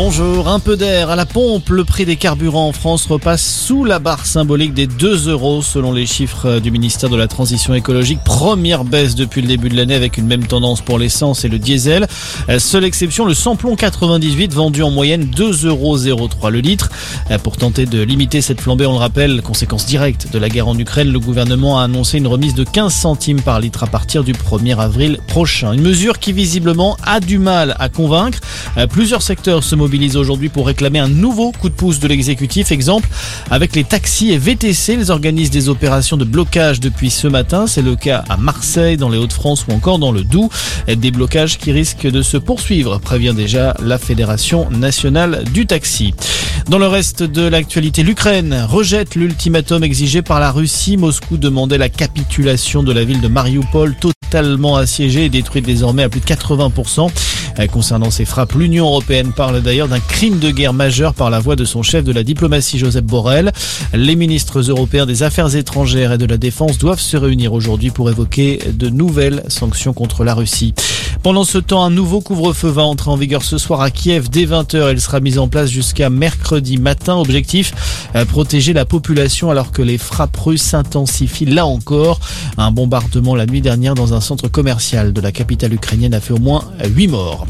[0.00, 1.70] Bonjour, un peu d'air à la pompe.
[1.70, 5.90] Le prix des carburants en France repasse sous la barre symbolique des 2 euros selon
[5.90, 8.20] les chiffres du ministère de la Transition écologique.
[8.24, 11.58] Première baisse depuis le début de l'année avec une même tendance pour l'essence et le
[11.58, 12.06] diesel.
[12.58, 16.90] Seule exception, le samplon 98 vendu en moyenne 2,03 euros le litre.
[17.42, 20.78] Pour tenter de limiter cette flambée, on le rappelle, conséquence directe de la guerre en
[20.78, 24.32] Ukraine, le gouvernement a annoncé une remise de 15 centimes par litre à partir du
[24.32, 25.72] 1er avril prochain.
[25.72, 28.38] Une mesure qui visiblement a du mal à convaincre.
[28.90, 32.72] Plusieurs secteurs se mobilisent mobilise aujourd'hui pour réclamer un nouveau coup de pouce de l'exécutif.
[32.72, 33.08] Exemple,
[33.50, 37.66] avec les taxis et VTC, ils organisent des opérations de blocage depuis ce matin.
[37.66, 40.50] C'est le cas à Marseille, dans les Hauts-de-France ou encore dans le Doubs.
[40.94, 46.12] Des blocages qui risquent de se poursuivre, prévient déjà la Fédération nationale du taxi.
[46.68, 50.98] Dans le reste de l'actualité, l'Ukraine rejette l'ultimatum exigé par la Russie.
[50.98, 53.96] Moscou demandait la capitulation de la ville de Mariupol,
[54.28, 57.10] totalement assiégée et détruite désormais à plus de 80%.
[57.58, 61.40] Euh, concernant ces frappes, l'Union européenne parle d'ailleurs d'un crime de guerre majeur par la
[61.40, 63.52] voix de son chef de la diplomatie, Joseph Borrell.
[63.94, 68.10] Les ministres européens des Affaires étrangères et de la Défense doivent se réunir aujourd'hui pour
[68.10, 70.74] évoquer de nouvelles sanctions contre la Russie.
[71.22, 74.46] Pendant ce temps, un nouveau couvre-feu va entrer en vigueur ce soir à Kiev dès
[74.46, 74.92] 20h.
[74.92, 77.16] Il sera mis en place jusqu'à mercredi matin.
[77.16, 77.74] Objectif,
[78.14, 82.20] euh, protéger la population alors que les frappes russes s'intensifient là encore.
[82.56, 86.32] Un bombardement la nuit dernière dans un centre commercial de la capitale ukrainienne a fait
[86.34, 87.46] au moins 8 morts.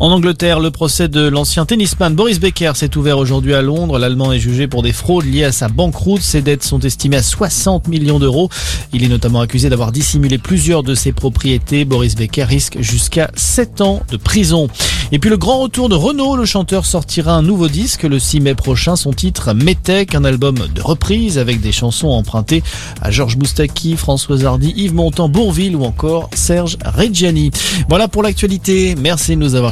[0.00, 3.98] En Angleterre, le procès de l'ancien tennisman Boris Becker s'est ouvert aujourd'hui à Londres.
[3.98, 6.22] L'Allemand est jugé pour des fraudes liées à sa banqueroute.
[6.22, 8.48] Ses dettes sont estimées à 60 millions d'euros.
[8.92, 11.84] Il est notamment accusé d'avoir dissimulé plusieurs de ses propriétés.
[11.84, 14.68] Boris Becker risque jusqu'à 7 ans de prison.
[15.12, 18.40] Et puis le grand retour de Renault, le chanteur sortira un nouveau disque le 6
[18.40, 18.96] mai prochain.
[18.96, 22.62] Son titre Metec, un album de reprise avec des chansons empruntées
[23.00, 27.50] à Georges Moustaki, François Hardy, Yves Montand, Bourville ou encore Serge Reggiani.
[27.88, 28.94] Voilà pour l'actualité.
[28.98, 29.62] Merci de nous avoir